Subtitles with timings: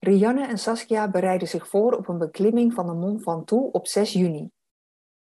[0.00, 4.12] Rianne en Saskia bereiden zich voor op een beklimming van de Mont Ventoux op 6
[4.12, 4.50] juni.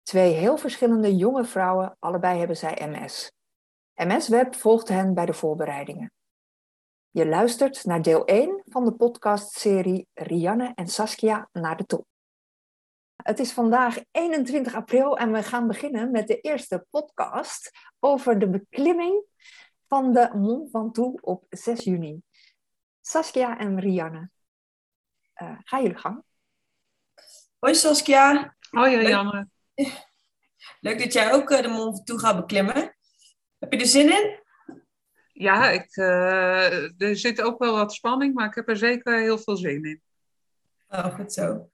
[0.02, 3.32] Twee heel verschillende jonge vrouwen, allebei hebben zij MS.
[3.94, 6.12] MS Web volgt hen bij de voorbereidingen.
[7.10, 12.06] Je luistert naar deel 1 van de podcastserie Rianne en Saskia naar de top.
[13.22, 17.70] Het is vandaag 21 april en we gaan beginnen met de eerste podcast
[18.00, 19.24] over de beklimming
[19.88, 22.22] van de Mont Ventoux op 6 juni.
[23.00, 24.30] Saskia en Rianne,
[25.42, 26.24] uh, ga jullie gang.
[27.58, 28.56] Hoi Saskia.
[28.70, 29.48] Hoi Rianne.
[29.74, 30.06] Leuk,
[30.80, 32.96] Leuk dat jij ook eh, de Mont Ventoux gaat beklimmen.
[33.58, 34.42] Heb je er zin in?
[35.32, 39.38] Ja, ik, uh, er zit ook wel wat spanning, maar ik heb er zeker heel
[39.38, 40.02] veel zin in.
[40.88, 41.70] Oh, goed zo.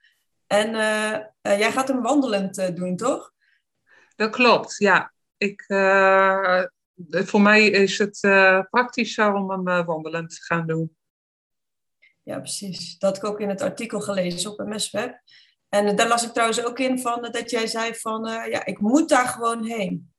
[0.46, 3.32] En uh, uh, jij gaat hem wandelend doen, toch?
[4.16, 5.12] Dat klopt, ja.
[5.36, 5.64] Ik,
[7.10, 8.18] voor mij is het
[8.70, 10.96] praktischer om hem wandelend te gaan doen.
[12.30, 12.98] Ja, precies.
[12.98, 15.20] Dat heb ik ook in het artikel gelezen op MS-web.
[15.68, 19.08] En daar las ik trouwens ook in van dat jij zei van, ja, ik moet
[19.08, 20.12] daar gewoon heen.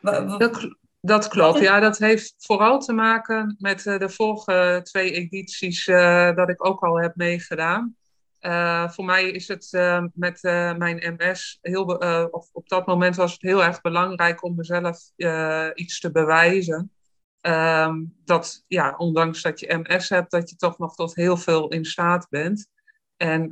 [0.00, 0.68] Dat,
[1.00, 1.80] dat klopt, ja.
[1.80, 6.80] Dat heeft vooral te maken met uh, de vorige twee edities uh, dat ik ook
[6.80, 7.96] al heb meegedaan.
[8.90, 9.68] Voor mij is het
[10.14, 10.42] met
[10.78, 11.84] mijn MS heel,
[12.30, 14.98] of op dat moment was het heel erg belangrijk om mezelf
[15.74, 16.93] iets te bewijzen.
[17.46, 21.68] Um, dat ja, ondanks dat je MS hebt, dat je toch nog tot heel veel
[21.68, 22.68] in staat bent.
[23.16, 23.48] En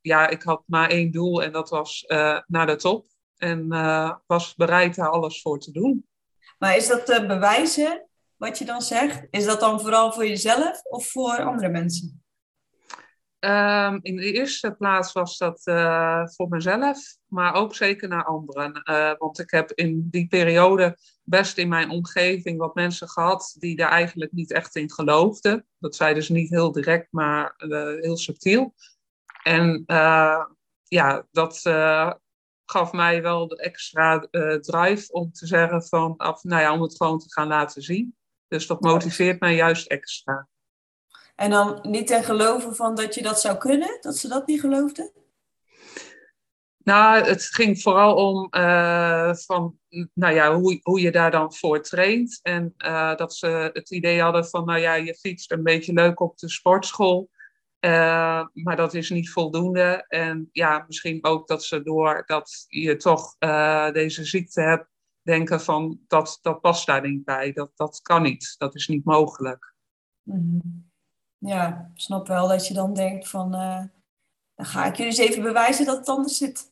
[0.00, 2.04] ja, ik had maar één doel en dat was
[2.46, 3.06] naar de top.
[3.36, 3.68] En
[4.26, 6.06] was bereid daar alles voor te doen.
[6.58, 9.26] Maar is dat bewijzen, wat je dan zegt?
[9.30, 12.21] Is dat dan vooral voor jezelf of voor andere mensen?
[13.44, 18.82] Um, in de eerste plaats was dat uh, voor mezelf, maar ook zeker naar anderen.
[18.84, 23.76] Uh, want ik heb in die periode best in mijn omgeving wat mensen gehad die
[23.76, 25.66] daar eigenlijk niet echt in geloofden.
[25.78, 28.74] Dat zei dus niet heel direct, maar uh, heel subtiel.
[29.42, 29.84] En
[30.82, 31.60] ja, dat
[32.64, 34.18] gaf mij wel de extra
[34.60, 38.16] drive om te zeggen van, af, nou ja, om het gewoon te gaan laten zien.
[38.48, 40.48] Dus dat motiveert mij juist extra.
[41.42, 44.60] En dan niet ten geloven van dat je dat zou kunnen, dat ze dat niet
[44.60, 45.12] geloofden?
[46.78, 49.78] Nou, het ging vooral om uh, van,
[50.14, 52.40] nou ja, hoe, hoe je daar dan voor traint.
[52.42, 56.20] En uh, dat ze het idee hadden van, nou ja, je fietst een beetje leuk
[56.20, 57.30] op de sportschool.
[57.80, 60.04] Uh, maar dat is niet voldoende.
[60.08, 63.36] En ja, misschien ook dat ze door dat je toch
[63.92, 64.88] deze ziekte hebt,
[65.22, 67.52] denken van dat, dat past daar niet bij.
[67.52, 68.54] Dat, dat kan niet.
[68.58, 69.74] Dat is niet mogelijk.
[70.22, 70.90] Mm-hmm.
[71.44, 73.82] Ja, ik snap wel dat je dan denkt van uh,
[74.54, 76.70] dan ga ik jullie eens even bewijzen dat het anders zit.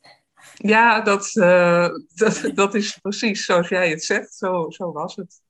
[0.55, 1.31] Ja, dat,
[2.23, 4.35] dat, dat is precies zoals jij het zegt.
[4.35, 5.41] Zo, zo was het.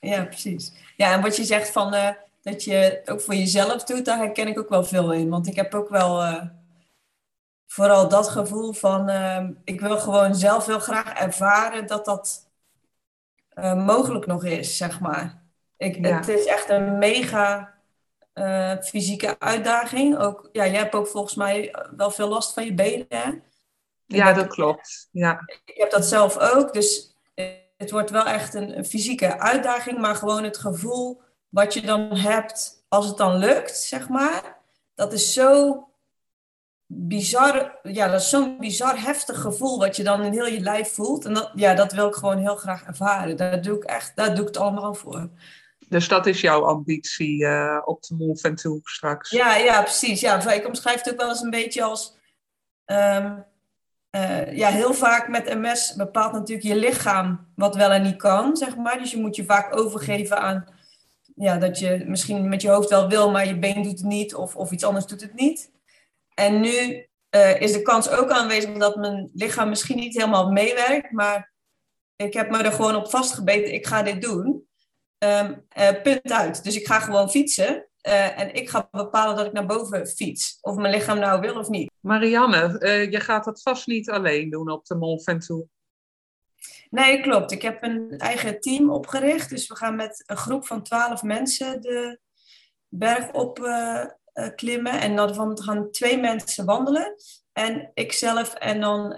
[0.00, 0.72] Ja, precies.
[0.96, 4.58] Ja, en wat je zegt van dat je ook voor jezelf doet, daar herken ik
[4.58, 5.28] ook wel veel in.
[5.28, 6.40] Want ik heb ook wel
[7.66, 9.10] vooral dat gevoel van,
[9.64, 12.50] ik wil gewoon zelf heel graag ervaren dat dat
[13.76, 15.42] mogelijk nog is, zeg maar.
[15.76, 16.16] Ik, ja.
[16.16, 17.75] Het is echt een mega
[18.82, 20.18] fysieke uitdaging.
[20.18, 23.30] Ook, ja, jij hebt ook volgens mij wel veel last van je benen, hè?
[24.06, 25.08] Ja, dat klopt.
[25.10, 25.40] Ja.
[25.64, 27.16] Ik heb dat zelf ook, dus
[27.76, 32.16] het wordt wel echt een, een fysieke uitdaging, maar gewoon het gevoel wat je dan
[32.16, 34.56] hebt als het dan lukt, zeg maar,
[34.94, 35.80] dat is zo
[36.86, 40.92] bizar, ja, dat is zo'n bizar heftig gevoel wat je dan in heel je lijf
[40.92, 41.24] voelt.
[41.24, 43.36] En dat, ja, dat wil ik gewoon heel graag ervaren.
[43.36, 45.28] Daar doe ik echt, daar doe ik het allemaal voor.
[45.88, 49.30] Dus dat is jouw ambitie uh, op de Mont Ventoux straks?
[49.30, 50.20] Ja, ja, precies.
[50.20, 52.16] Ja, ik omschrijf het ook wel eens een beetje als...
[52.86, 53.44] Um,
[54.10, 58.56] uh, ja, heel vaak met MS bepaalt natuurlijk je lichaam wat wel en niet kan,
[58.56, 58.98] zeg maar.
[58.98, 60.76] Dus je moet je vaak overgeven aan
[61.36, 64.34] ja, dat je misschien met je hoofd wel wil, maar je been doet het niet
[64.34, 65.70] of, of iets anders doet het niet.
[66.34, 71.10] En nu uh, is de kans ook aanwezig dat mijn lichaam misschien niet helemaal meewerkt,
[71.10, 71.52] maar
[72.16, 74.65] ik heb me er gewoon op vastgebeten, ik ga dit doen.
[75.18, 76.64] Um, uh, punt uit.
[76.64, 80.58] Dus ik ga gewoon fietsen uh, en ik ga bepalen dat ik naar boven fiets.
[80.60, 81.90] Of mijn lichaam nou wil of niet.
[82.00, 82.78] Marianne,
[83.10, 85.68] je gaat dat vast niet alleen doen op de Mont Ventoux.
[86.90, 87.52] Nee, klopt.
[87.52, 89.50] Ik heb een eigen team opgericht.
[89.50, 92.18] Dus we gaan met een groep van twaalf mensen de
[92.88, 93.58] berg op
[94.54, 95.00] klimmen.
[95.00, 97.14] En dan gaan twee mensen wandelen.
[97.52, 99.08] En ikzelf en dan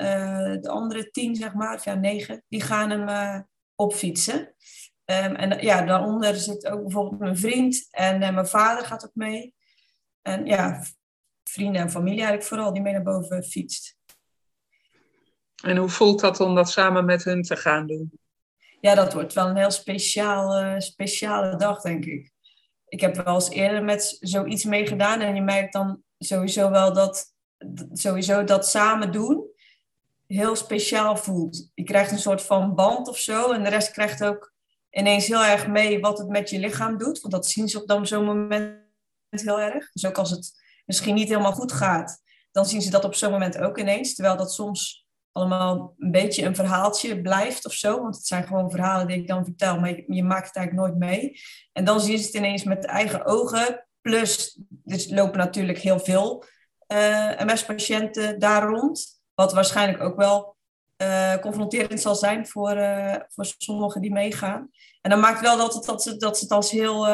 [0.61, 4.55] de andere tien, zeg maar, of ja, negen, die gaan hem opfietsen.
[5.11, 9.55] Um, en ja, daaronder zit ook bijvoorbeeld mijn vriend en mijn vader gaat ook mee.
[10.23, 10.85] En ja,
[11.45, 13.97] vrienden en familie eigenlijk vooral, die mee naar boven fietst.
[15.63, 18.19] En hoe voelt dat om dat samen met hun te gaan doen?
[18.81, 22.31] Ja, dat wordt wel een heel speciaal, uh, speciale dag, denk ik.
[22.89, 27.35] ik heb wel eens eerder met zoiets meegedaan en je merkt dan sowieso wel dat
[27.93, 29.47] sowieso dat samen doen
[30.27, 31.71] heel speciaal voelt.
[31.75, 34.57] Je krijgt een soort van band of zo en de rest krijgt ook
[34.91, 37.21] ineens heel erg mee wat het met je lichaam doet.
[37.21, 38.87] Want dat zien ze op zo'n moment
[39.31, 39.93] heel erg.
[39.93, 40.53] Dus ook als het
[40.87, 44.15] misschien niet helemaal goed gaat, dan zien ze dat op zo'n moment ook ineens.
[44.15, 48.03] Terwijl dat soms allemaal een beetje een verhaaltje blijft of zo.
[48.03, 50.99] Want het zijn gewoon verhalen die ik dan vertel, maar je, maakt het eigenlijk nooit
[50.99, 51.41] mee.
[51.73, 53.87] En dan zien ze het ineens met eigen ogen.
[54.01, 56.45] Plus, er lopen natuurlijk heel veel
[56.87, 59.21] eh, MS-patiënten daar rond.
[59.35, 60.57] Wat waarschijnlijk ook wel
[61.03, 64.71] uh, confronterend zal zijn voor, uh, voor sommigen die meegaan.
[65.01, 67.07] En dat maakt wel dat, het, dat, ze, dat ze het als heel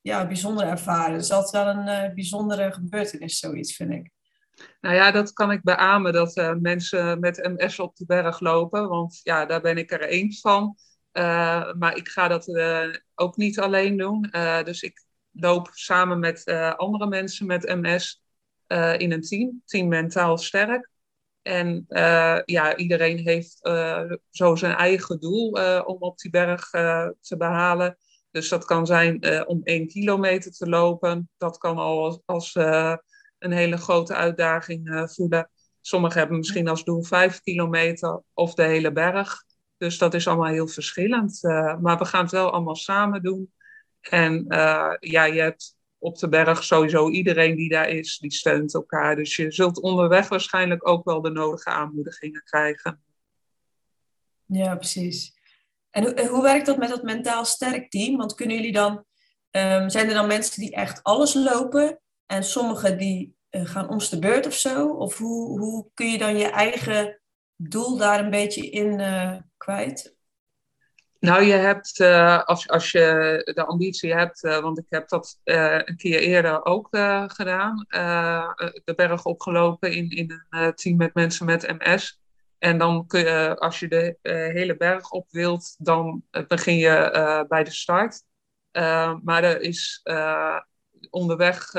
[0.00, 1.18] ja, bijzonder ervaren.
[1.18, 4.10] Dus dat is wel een bijzondere gebeurtenis, zoiets, vind ik.
[4.80, 8.88] Nou ja, dat kan ik beamen dat mensen met MS op de berg lopen.
[8.88, 10.76] Want ja, daar ben ik er eens van.
[11.78, 12.46] Maar ik ga dat
[13.14, 14.30] ook niet alleen doen.
[14.64, 16.44] dus ik loop samen met
[16.76, 18.22] andere mensen met MS
[18.96, 19.62] in een team.
[19.64, 20.90] Team Mentaal Sterk.
[21.46, 21.84] En
[22.44, 23.58] ja, iedereen heeft
[24.30, 25.50] zo zijn eigen doel
[25.84, 26.70] om op die berg
[27.20, 27.96] te behalen.
[28.30, 31.30] Dus dat kan zijn om één kilometer te lopen.
[31.36, 32.54] Dat kan al als, als
[33.38, 35.50] een hele grote uitdaging voelen.
[35.80, 39.44] Sommigen hebben misschien als doel vijf kilometer of de hele berg.
[39.76, 41.38] Dus dat is allemaal heel verschillend.
[41.80, 43.52] Maar we gaan het wel allemaal samen doen.
[44.00, 44.44] En
[44.98, 49.16] ja, je hebt op de berg sowieso iedereen die daar is, die steunt elkaar.
[49.16, 53.02] Dus je zult onderweg waarschijnlijk ook wel de nodige aanmoedigingen krijgen.
[54.44, 55.34] Ja, precies.
[55.90, 58.16] En hoe, hoe werkt dat met dat mentaal sterk team?
[58.16, 59.04] Want kunnen jullie dan,
[59.50, 62.00] um, zijn er dan mensen die echt alles lopen?
[62.26, 64.88] En sommigen die uh, gaan ons de beurt of zo?
[64.88, 67.20] Of hoe, hoe kun je dan je eigen
[67.56, 70.15] doel daar een beetje in uh, kwijt?
[71.20, 73.00] Nou, je hebt, uh, als, als je
[73.54, 76.88] de ambitie hebt, want ik heb dat een keer eerder ook
[77.26, 77.86] gedaan,
[78.84, 82.20] de berg opgelopen in, in een team met mensen met MS.
[82.58, 84.18] En dan kun je, als je de
[84.52, 88.22] hele berg op wilt, dan begin je bij de start.
[89.22, 90.02] maar er is
[91.10, 91.72] onderweg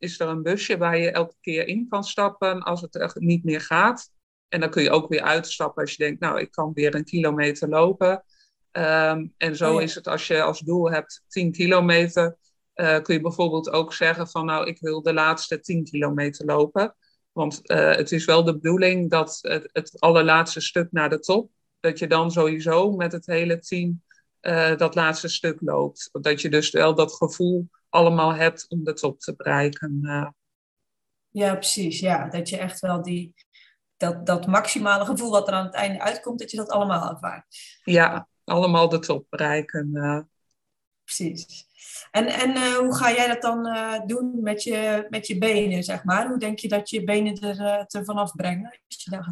[0.00, 3.44] is er een busje waar je elke keer in kan stappen als het echt niet
[3.44, 4.10] meer gaat.
[4.48, 7.04] En dan kun je ook weer uitstappen als je denkt, nou, ik kan weer een
[7.04, 8.24] kilometer lopen.
[8.72, 12.36] Um, en zo oh is het als je als doel hebt 10 kilometer,
[12.74, 16.96] uh, kun je bijvoorbeeld ook zeggen van, nou, ik wil de laatste 10 kilometer lopen.
[17.32, 21.50] Want uh, het is wel de bedoeling dat het, het allerlaatste stuk naar de top,
[21.80, 24.02] dat je dan sowieso met het hele team
[24.40, 26.08] uh, dat laatste stuk loopt.
[26.12, 30.00] Dat je dus wel dat gevoel allemaal hebt om de top te bereiken.
[31.28, 32.00] Ja, precies.
[32.00, 33.34] Ja, dat je echt wel die,
[33.96, 37.46] dat, dat maximale gevoel wat er aan het einde uitkomt, dat je dat allemaal ervaart.
[37.84, 39.90] Ja, allemaal de top bereiken.
[39.92, 40.20] Uh.
[41.04, 41.68] Precies.
[42.10, 45.82] En, en uh, hoe ga jij dat dan uh, doen met je, met je benen,
[45.82, 46.28] zeg maar?
[46.28, 48.80] Hoe denk je dat je benen er, uh, er vanaf brengen?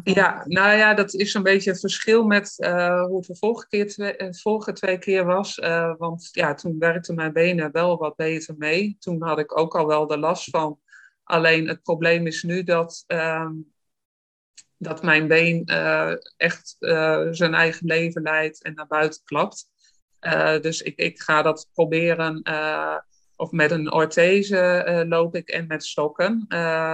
[0.03, 3.87] Ja, nou ja, dat is een beetje het verschil met hoe het de vorige, keer
[3.87, 5.55] twee, vorige twee keer was.
[5.97, 8.95] want ja, toen werkten mijn benen wel wat beter mee.
[8.99, 10.79] Toen had ik ook al wel de last van.
[11.23, 13.53] Alleen het probleem is nu dat, ehm,
[14.77, 15.65] dat mijn been
[16.37, 16.75] echt
[17.31, 19.69] zijn eigen leven leidt en naar buiten klapt.
[20.21, 22.43] Uh, dus ik, ik ga dat proberen.
[23.35, 26.45] Of met een orthese loop ik en met stokken.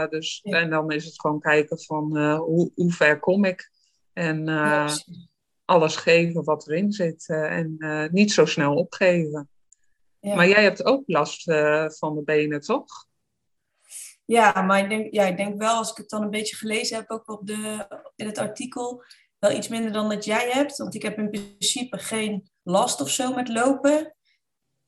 [0.09, 0.59] dus, ja.
[0.59, 3.72] En dan is het gewoon kijken van hoe, hoe ver kom ik.
[4.13, 4.89] En ja,
[5.65, 7.25] alles geven wat erin zit.
[7.27, 7.77] en
[8.12, 9.50] niet zo snel opgeven.
[10.19, 10.36] Ja.
[10.36, 11.43] Maar jij hebt ook last
[11.98, 13.05] van de benen, toch?
[14.25, 16.98] Ja, maar ik denk, ja, ik denk wel, als ik het dan een beetje gelezen
[16.98, 19.03] heb, ook op de, in het artikel,
[19.39, 20.77] wel iets minder dan dat jij hebt.
[20.77, 24.15] Want ik heb in principe geen last of zo met lopen.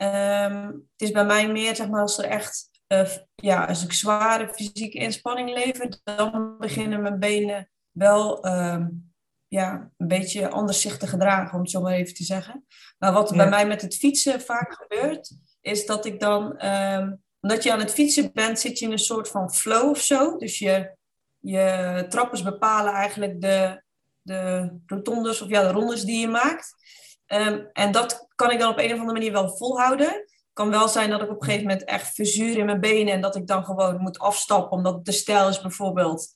[0.04, 3.94] Um, het is bij mij meer, zeg maar, als er echt, uh, ja, als ik
[3.94, 9.14] zware fysieke inspanning lever, dan beginnen mijn benen wel um,
[9.48, 12.66] ja, een beetje anders zich te gedragen, om het zo maar even te zeggen.
[12.98, 13.36] Maar wat ja.
[13.36, 17.80] bij mij met het fietsen vaak gebeurt, is dat ik dan, um, omdat je aan
[17.80, 20.38] het fietsen bent, zit je in een soort van flow of zo.
[20.38, 20.96] Dus je,
[21.40, 23.82] je trappers bepalen eigenlijk de,
[24.22, 26.74] de rotondes of ja, de rondes die je maakt.
[27.28, 30.26] Um, en dat kan ik dan op een of andere manier wel volhouden.
[30.54, 33.22] Kan wel zijn dat ik op een gegeven moment echt verzuur in mijn benen en
[33.22, 36.28] dat ik dan gewoon moet afstappen omdat te stijl is bijvoorbeeld.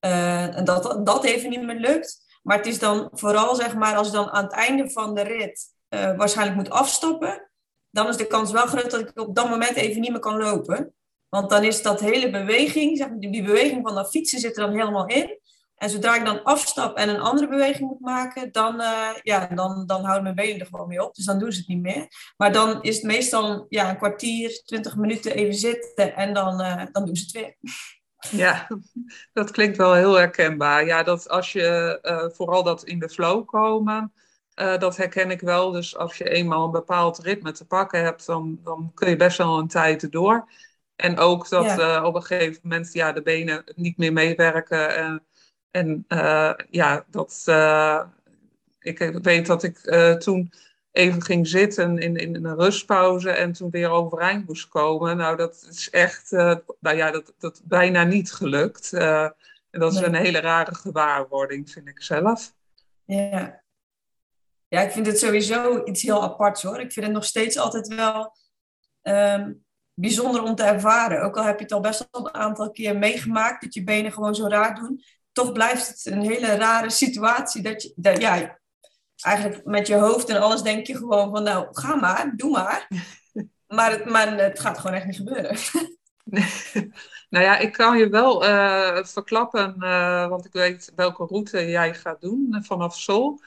[0.00, 2.40] Uh, en dat dat even niet meer lukt.
[2.42, 5.22] Maar het is dan vooral zeg maar als ik dan aan het einde van de
[5.22, 7.47] rit uh, waarschijnlijk moet afstappen,
[7.90, 10.36] dan is de kans wel groot dat ik op dat moment even niet meer kan
[10.36, 10.92] lopen.
[11.28, 14.66] Want dan is dat hele beweging, zeg maar, die beweging van dat fietsen zit er
[14.66, 15.38] dan helemaal in.
[15.78, 19.86] En zodra ik dan afstap en een andere beweging moet maken, dan, uh, ja, dan,
[19.86, 21.14] dan houden mijn benen er gewoon mee op.
[21.14, 22.06] Dus dan doen ze het niet meer.
[22.36, 26.82] Maar dan is het meestal ja, een kwartier, twintig minuten even zitten en dan, uh,
[26.92, 27.56] dan doen ze het weer.
[28.30, 28.68] Ja,
[29.32, 30.86] dat klinkt wel heel herkenbaar.
[30.86, 34.12] Ja, dat als je uh, vooral dat in de flow komen,
[34.58, 35.70] dat herken ik wel.
[35.70, 39.38] Dus als je eenmaal een bepaald ritme te pakken hebt, dan, dan kun je best
[39.38, 40.48] wel een tijd door.
[40.96, 42.04] En ook dat ja.
[42.04, 44.96] op een gegeven moment ja, de benen niet meer meewerken.
[44.96, 45.24] En,
[45.70, 47.44] en uh, ja, dat,
[48.78, 49.78] ik weet dat ik
[50.18, 50.52] toen
[50.92, 55.16] even ging zitten in, in een rustpauze en toen weer overeind moest komen.
[55.16, 58.92] Nou, dat is echt, nou ja, dat, dat bijna niet gelukt.
[58.92, 59.34] en
[59.70, 60.08] dat is nee.
[60.08, 62.54] een hele rare gewaarwording, vind ik zelf.
[63.04, 63.62] Ja.
[64.68, 66.80] Ja, ik vind het sowieso iets heel aparts hoor.
[66.80, 68.36] Ik vind het nog steeds altijd wel
[69.02, 71.22] um, bijzonder om te ervaren.
[71.22, 74.12] Ook al heb je het al best wel een aantal keer meegemaakt dat je benen
[74.12, 75.02] gewoon zo raar doen
[75.38, 77.62] toch blijft het een hele rare situatie.
[77.62, 78.58] Dat je, dat, ja,
[79.20, 82.88] eigenlijk met je hoofd en alles denk je gewoon van, nou, ga maar, doe maar.
[83.68, 85.56] Maar het, maar het gaat gewoon echt niet gebeuren.
[87.30, 91.94] nou ja, ik kan je wel uh, verklappen, uh, want ik weet welke route jij
[91.94, 93.40] gaat doen vanaf Sol.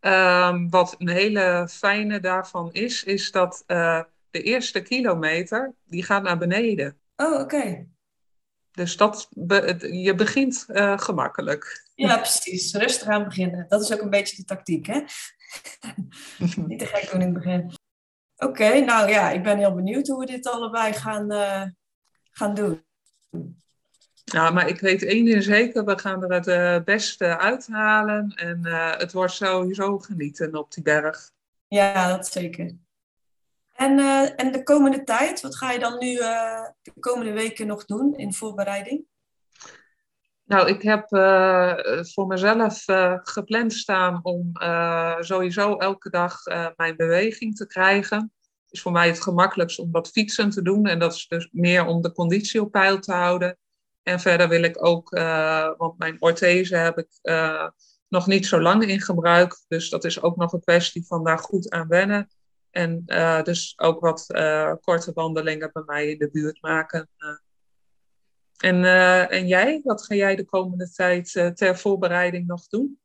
[0.00, 6.22] Um, wat een hele fijne daarvan is, is dat uh, de eerste kilometer, die gaat
[6.22, 6.98] naar beneden.
[7.16, 7.40] Oh, oké.
[7.40, 7.88] Okay.
[8.70, 9.28] Dus dat
[9.80, 11.90] je begint uh, gemakkelijk.
[11.94, 12.74] Ja, precies.
[12.74, 13.66] Rustig aan beginnen.
[13.68, 15.00] Dat is ook een beetje de tactiek, hè?
[16.66, 17.72] Niet te gek doen in het begin.
[18.36, 21.62] Oké, okay, nou ja, ik ben heel benieuwd hoe we dit allebei gaan, uh,
[22.30, 22.84] gaan doen.
[24.30, 28.32] Ja, maar ik weet één ding zeker, we gaan er het uh, beste uithalen.
[28.34, 28.66] En
[28.98, 31.30] het wordt sowieso genieten op die berg.
[31.68, 32.76] Ja, dat zeker.
[33.74, 37.66] En, uh, en de komende tijd, wat ga je dan nu uh, de komende weken
[37.66, 39.04] nog doen in voorbereiding?
[40.44, 41.08] Nou, ik heb
[42.14, 42.84] voor mezelf
[43.22, 44.52] gepland staan om
[45.20, 46.42] sowieso elke dag
[46.76, 48.32] mijn beweging te krijgen.
[48.40, 50.86] Het is voor mij het gemakkelijkst om wat fietsen te doen.
[50.86, 53.58] En dat is dus meer om de conditie op peil te houden.
[54.08, 55.10] En verder wil ik ook,
[55.76, 57.08] want mijn orthese heb ik
[58.08, 59.64] nog niet zo lang in gebruik.
[59.68, 62.28] Dus dat is ook nog een kwestie van daar goed aan wennen.
[62.70, 64.26] En uh, dus ook wat
[64.80, 67.08] korte wandelingen bij mij in de buurt maken.
[68.56, 68.84] En,
[69.28, 73.00] en jij, wat ga jij de komende tijd ter voorbereiding nog doen?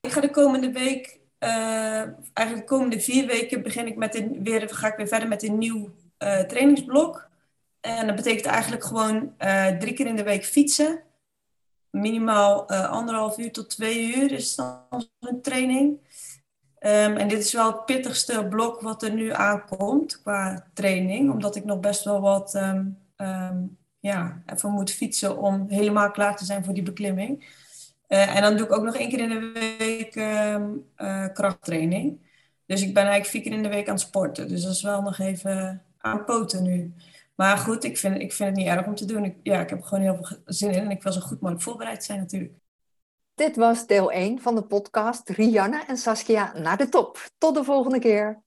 [0.00, 4.88] Ik ga de komende week, eigenlijk de komende vier weken, begin ik met weer, ga
[4.88, 5.94] ik weer verder met een nieuw
[6.46, 7.27] trainingsblok.
[7.96, 9.32] En dat betekent eigenlijk gewoon
[9.78, 11.02] drie keer in de week fietsen.
[11.90, 16.06] Minimaal anderhalf uur tot twee uur is dan een training.
[16.80, 21.56] Um, en dit is wel het pittigste blok wat er nu aankomt qua training, omdat
[21.56, 26.64] ik nog best wel wat um, ja, even moet fietsen om helemaal klaar te zijn
[26.64, 27.56] voor die beklimming.
[28.08, 30.12] Uh, en dan doe ik ook nog één keer in de week
[31.34, 32.26] krachttraining.
[32.66, 34.48] Dus ik ben eigenlijk vier keer in de week aan het sporten.
[34.48, 36.94] Dus dat is wel nog even aan poten nu.
[37.38, 39.24] Maar goed, ik vind, ik vind het niet erg om te doen.
[39.24, 41.62] Ik, ja, ik heb gewoon heel veel zin in en ik wil zo goed mogelijk
[41.62, 42.52] voorbereid zijn natuurlijk.
[43.34, 47.30] Dit was deel 1 van de podcast Rianne en Saskia naar de top.
[47.38, 48.42] Tot de volgende keer.